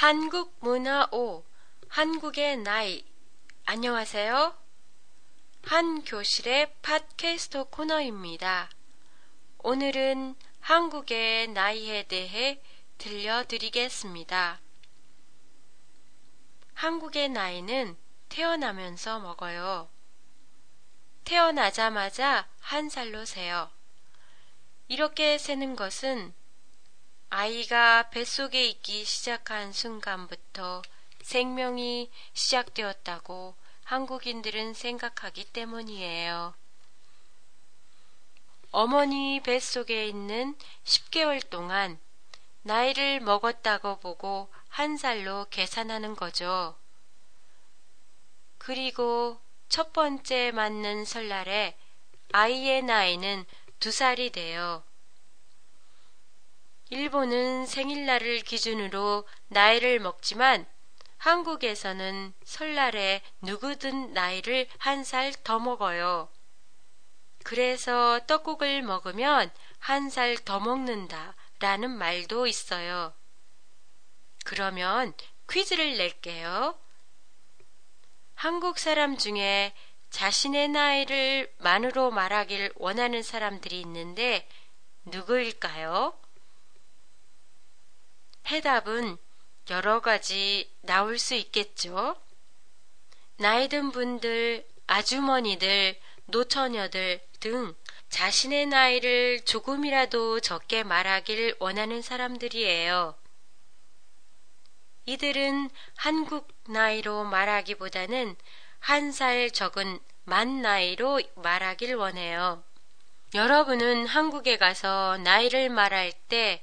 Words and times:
한국 0.00 0.56
문화 0.60 1.06
5 1.12 1.44
한국의 1.88 2.56
나이 2.56 3.04
안녕하세요. 3.66 4.56
한 5.64 6.02
교실의 6.04 6.72
팟캐스트 6.80 7.64
코너입니다. 7.64 8.70
오늘은 9.58 10.36
한국의 10.60 11.48
나이에 11.48 12.04
대해 12.04 12.62
들려드리겠습니다. 12.96 14.62
한국의 16.72 17.28
나이는 17.28 17.98
태어나면서 18.30 19.20
먹어요. 19.20 19.90
태어나자마자 21.24 22.48
한 22.60 22.88
살로 22.88 23.26
세요. 23.26 23.70
이렇게 24.88 25.36
세는 25.36 25.76
것은 25.76 26.32
아이가 27.32 28.10
뱃속에 28.10 28.66
있기 28.66 29.04
시작한 29.04 29.72
순간부터 29.72 30.82
생명이 31.22 32.10
시작되었다고 32.32 33.54
한국인들은 33.84 34.74
생각하기 34.74 35.44
때문이에요. 35.52 36.54
어머니 38.72 39.40
뱃속에 39.44 40.08
있는 40.08 40.56
10개월 40.82 41.48
동안 41.48 42.00
나이를 42.62 43.20
먹었다고 43.20 44.00
보고 44.00 44.52
한 44.68 44.96
살로 44.96 45.46
계산하는 45.50 46.16
거죠. 46.16 46.76
그리고 48.58 49.40
첫 49.68 49.92
번째 49.92 50.50
맞는 50.50 51.04
설날에 51.04 51.78
아이의 52.32 52.82
나이는 52.82 53.46
두 53.78 53.92
살이 53.92 54.30
돼요. 54.30 54.82
일본은 56.90 57.66
생일날을 57.66 58.40
기준으로 58.40 59.24
나이를 59.46 60.00
먹지만 60.00 60.66
한국에서는 61.18 62.34
설날에 62.44 63.22
누구든 63.42 64.12
나이를 64.12 64.66
한 64.78 65.04
살 65.04 65.32
더 65.44 65.58
먹어요. 65.60 66.28
그래서 67.44 68.20
떡국을 68.26 68.82
먹으면 68.82 69.52
한 69.78 70.08
살 70.10 70.36
더 70.44 70.58
먹는다 70.58 71.36
라는 71.60 71.90
말도 71.90 72.46
있어요. 72.48 73.14
그러면 74.44 75.14
퀴즈를 75.48 75.96
낼게요. 75.96 76.76
한국 78.34 78.78
사람 78.78 79.16
중에 79.16 79.72
자신의 80.10 80.68
나이를 80.70 81.54
만으로 81.58 82.10
말하길 82.10 82.72
원하는 82.76 83.22
사람들이 83.22 83.80
있는데 83.82 84.48
누구일까요? 85.04 86.18
해답은 88.46 89.16
여러 89.70 90.00
가지 90.00 90.70
나올 90.82 91.18
수 91.18 91.34
있겠죠. 91.34 92.16
나이 93.36 93.68
든 93.68 93.90
분들, 93.92 94.66
아주머니들, 94.86 95.98
노처녀들 96.26 97.20
등 97.40 97.74
자신의 98.08 98.66
나이를 98.66 99.44
조금이라도 99.44 100.40
적게 100.40 100.82
말하길 100.82 101.56
원하는 101.60 102.02
사람들이에요. 102.02 103.14
이들은 105.06 105.70
한국 105.96 106.48
나이로 106.68 107.24
말하기보다는 107.24 108.36
한 108.80 109.12
살 109.12 109.50
적은 109.50 110.00
만 110.24 110.62
나이로 110.62 111.20
말하길 111.36 111.94
원해요. 111.94 112.62
여러분은 113.34 114.06
한국에 114.06 114.56
가서 114.56 115.18
나이를 115.18 115.68
말할 115.68 116.12
때 116.28 116.62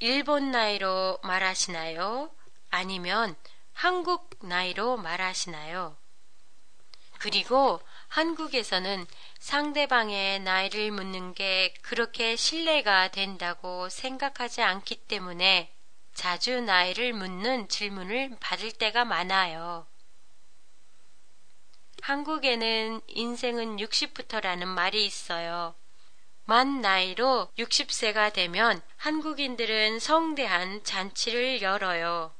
일본 0.00 0.50
나이로 0.50 1.20
말하시나요? 1.22 2.30
아니면 2.68 3.34
한국 3.72 4.28
나이로 4.42 4.98
말하시나요? 4.98 5.96
그리고 7.18 7.80
한국에서는 8.08 9.06
상대방의 9.38 10.40
나이를 10.40 10.90
묻는 10.90 11.32
게 11.32 11.72
그렇게 11.80 12.36
신뢰가 12.36 13.08
된다고 13.08 13.88
생각하지 13.88 14.60
않기 14.60 14.96
때문에 15.06 15.72
자주 16.12 16.60
나이를 16.60 17.14
묻는 17.14 17.66
질문을 17.68 18.36
받을 18.38 18.72
때가 18.72 19.06
많아요. 19.06 19.86
한국에는 22.02 23.00
인생은 23.06 23.78
60부터라는 23.78 24.66
말이 24.66 25.06
있어요. 25.06 25.74
만 26.48 26.80
나이로 26.80 27.50
60세가 27.58 28.32
되면 28.32 28.80
한국인들은 28.98 29.98
성대한 29.98 30.84
잔치를 30.84 31.60
열어요. 31.60 32.32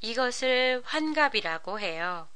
이것을 0.00 0.80
환갑이라고 0.86 1.78
해요. 1.78 2.26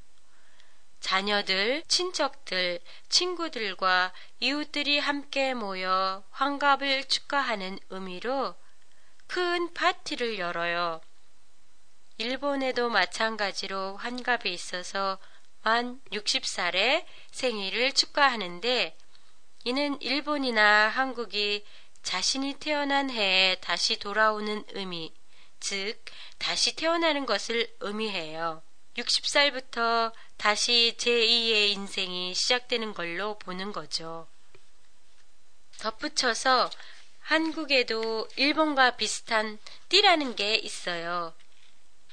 자녀들, 1.00 1.82
친척들, 1.88 2.80
친구들과 3.08 4.12
이웃들이 4.40 4.98
함께 4.98 5.54
모여 5.54 6.22
환갑을 6.30 7.04
축하하는 7.04 7.78
의미로 7.88 8.54
큰 9.26 9.72
파티를 9.72 10.38
열어요. 10.38 11.00
일본에도 12.18 12.90
마찬가지로 12.90 13.96
환갑이 13.96 14.52
있어서 14.52 15.18
만 15.62 16.02
60살에 16.12 17.06
생일을 17.30 17.92
축하하는데 17.92 18.94
이는 19.66 20.00
일본이나 20.00 20.86
한국이 20.86 21.64
자신이 22.04 22.54
태어난 22.60 23.10
해에 23.10 23.56
다시 23.56 23.98
돌아오는 23.98 24.62
의미, 24.68 25.12
즉, 25.58 26.04
다시 26.38 26.76
태어나는 26.76 27.26
것을 27.26 27.68
의미해요. 27.80 28.62
60살부터 28.96 30.12
다시 30.36 30.94
제2의 30.98 31.70
인생이 31.70 32.32
시작되는 32.32 32.94
걸로 32.94 33.40
보는 33.40 33.72
거죠. 33.72 34.28
덧붙여서 35.80 36.70
한국에도 37.18 38.28
일본과 38.36 38.94
비슷한 38.94 39.58
띠라는 39.88 40.36
게 40.36 40.54
있어요. 40.54 41.34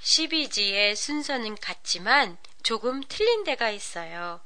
12지의 0.02 0.96
순서는 0.96 1.58
같지만 1.58 2.40
조금 2.63 3.03
틀린 3.08 3.44
데가 3.44 3.69
있어요. 3.69 4.42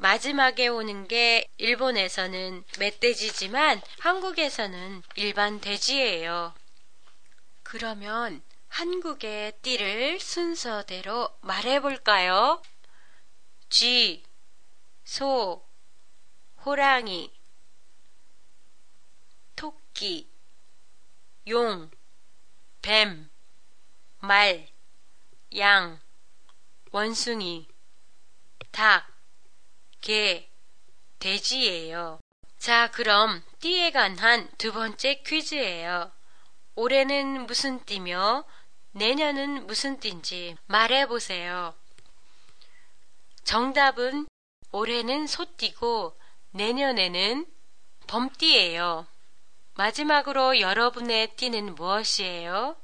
마지막에 0.00 0.66
오는 0.68 1.06
게 1.08 1.46
일본에서는 1.58 2.64
멧돼지지만 2.78 3.82
한국에서는 3.98 5.02
일반 5.16 5.60
돼지예요. 5.60 6.54
그러면 7.62 8.42
한국의 8.68 9.52
띠를 9.60 10.18
순서대로 10.18 11.28
말해볼까요? 11.42 12.62
쥐, 13.68 14.24
소, 15.04 15.68
호랑이, 16.64 17.30
토끼, 19.54 20.30
용, 21.46 21.90
뱀, 22.80 23.30
말, 24.20 24.66
양, 25.58 26.00
원숭이, 26.90 27.68
닭, 28.72 29.19
개, 30.10 30.50
돼지예요. 31.20 32.18
자, 32.58 32.90
그럼 32.90 33.44
띠에 33.60 33.92
관한 33.92 34.50
두 34.58 34.72
번째 34.72 35.22
퀴즈예요. 35.22 36.10
올해는 36.74 37.46
무슨 37.46 37.84
띠며 37.84 38.44
내년은 38.90 39.68
무슨 39.68 40.00
띠인지 40.00 40.56
말해보세요. 40.66 41.76
정답은 43.44 44.26
올해는 44.72 45.28
소띠고 45.28 46.18
내년에는 46.54 47.46
범띠예요. 48.08 49.06
마지막으로 49.76 50.58
여러분의 50.58 51.36
띠는 51.36 51.76
무엇이에요? 51.76 52.74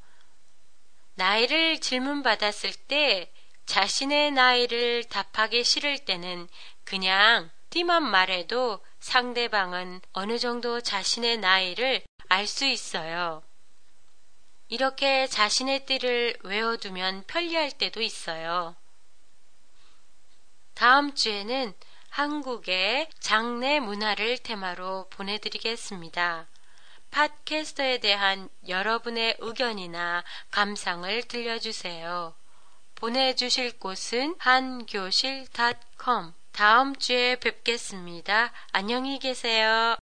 나이를 1.17 1.81
질문받았을 1.81 2.73
때 2.87 3.33
자신의 3.67 4.31
나이를 4.31 5.05
답하기 5.05 5.65
싫을 5.65 5.99
때는 6.05 6.49
그냥 6.85 7.51
띠만 7.71 8.03
말해도 8.05 8.81
상대방은 9.01 10.01
어느 10.13 10.39
정도 10.39 10.81
자신의 10.81 11.39
나이를 11.39 12.03
알 12.29 12.47
수 12.47 12.65
있어요. 12.65 13.43
이렇게 14.69 15.27
자신의 15.27 15.87
띠를 15.87 16.39
외워두면 16.43 17.25
편리할 17.27 17.71
때도 17.73 18.01
있어요. 18.01 18.75
다음 20.75 21.15
주에는 21.15 21.75
한국의 22.11 23.11
장례 23.21 23.79
문화를 23.79 24.39
테마로 24.39 25.09
보내드리겠습니다. 25.11 26.49
팟캐스트에 27.11 27.99
대한 27.99 28.49
여러분의 28.67 29.37
의견이나 29.39 30.25
감상을 30.51 31.23
들려주세요. 31.25 32.35
보내주실 32.97 33.79
곳은 33.79 34.35
한교실.com 34.39 36.33
다음 36.53 36.97
주에 36.97 37.37
뵙겠습니다. 37.37 38.51
안녕히 38.73 39.19
계세요. 39.19 39.97